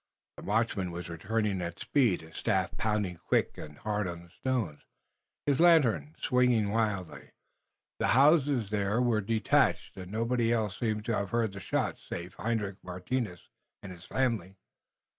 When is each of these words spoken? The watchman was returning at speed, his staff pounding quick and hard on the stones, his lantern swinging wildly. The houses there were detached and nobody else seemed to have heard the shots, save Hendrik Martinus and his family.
The 0.37 0.41
watchman 0.43 0.89
was 0.89 1.09
returning 1.09 1.61
at 1.61 1.77
speed, 1.77 2.21
his 2.21 2.35
staff 2.37 2.75
pounding 2.75 3.17
quick 3.17 3.55
and 3.59 3.77
hard 3.77 4.07
on 4.07 4.23
the 4.23 4.31
stones, 4.31 4.81
his 5.45 5.59
lantern 5.59 6.15
swinging 6.19 6.71
wildly. 6.71 7.29
The 7.99 8.07
houses 8.17 8.71
there 8.71 8.99
were 8.99 9.21
detached 9.21 9.97
and 9.97 10.11
nobody 10.11 10.51
else 10.51 10.79
seemed 10.79 11.05
to 11.05 11.15
have 11.15 11.29
heard 11.29 11.53
the 11.53 11.59
shots, 11.59 12.01
save 12.03 12.33
Hendrik 12.33 12.83
Martinus 12.83 13.47
and 13.83 13.91
his 13.91 14.05
family. 14.05 14.57